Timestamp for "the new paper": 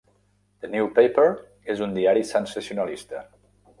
0.63-1.27